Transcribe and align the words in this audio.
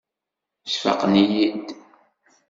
Sfaqen-iyi-id. 0.65 1.67